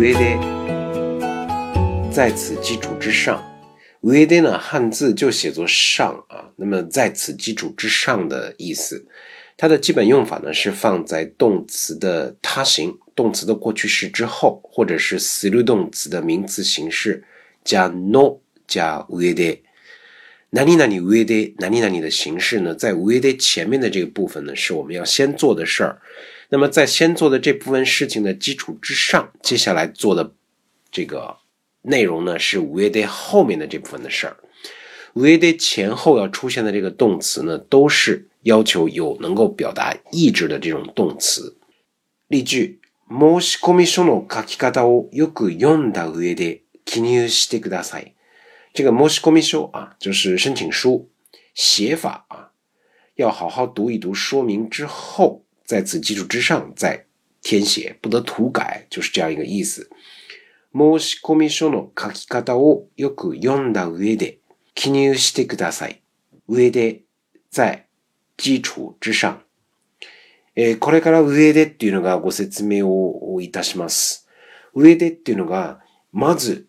[0.00, 0.12] 在
[2.10, 3.42] “在此基础之上
[4.30, 6.46] ”，“在”呢汉字就写作“上”啊。
[6.56, 9.04] 那么，在此基础之上的意思，
[9.56, 17.22] 它的基本用法呢是放在动词的他形、动词的过去式之后，或者是实义动词的名词形式
[17.64, 18.36] 加 “no”
[18.68, 19.04] 加
[19.36, 19.58] “在”。
[20.50, 22.72] 哪里哪里“在”哪里哪里的形式呢？
[22.72, 26.00] 在“在”前面的这个部分呢，是我们要先做的事儿。
[26.50, 30.32] 那么，在先做的这部分事情的基础之上，接下来做的
[30.90, 31.36] 这个
[31.82, 34.38] 内容呢，是五月 day 后面的这部分的事儿。
[35.12, 41.58] 五月 day 前后要出现的这个动词呢，都是要求有能够表达意志的这种动词。
[42.28, 42.80] 例句：
[43.10, 48.12] 申し込み書の書き方をよく読んだ上で記入してください。
[48.72, 51.10] 这个“申し込み書”啊，就是申请书
[51.52, 52.50] 写法啊，
[53.16, 55.44] 要好好读一读说明之后。
[55.68, 57.04] 在此基础之上再
[57.42, 59.90] 填写，不得涂改，就是这样一个意思。
[60.72, 64.38] 申し込み書の書き方をよく読んだ上で
[64.74, 66.02] 記入してください。
[66.48, 67.02] 上で、
[67.50, 67.86] 在
[68.38, 69.42] 基础之上。
[70.56, 74.26] えー、これから上でっていうのがご説明をいたします。
[74.72, 75.80] 上でっていうのが、
[76.12, 76.66] まず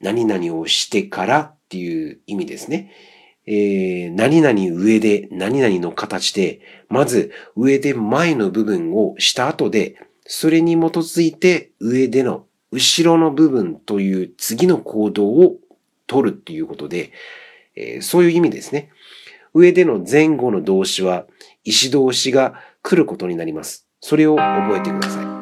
[0.00, 2.92] 何々をしてからっていう意味ですね。
[3.46, 9.94] えー、何々上で、何々の形で、まず上で前の部分をした後で、
[10.26, 15.56] それに基づいて上での後ろの部分という次の行動を
[16.08, 17.12] 取るっていうことで、
[17.76, 18.90] えー、そういう意味ですね。
[19.54, 21.24] 上での前後の動詞は、
[21.64, 23.86] 意思動詞が来ることになります。
[24.00, 25.35] それを覚えてください。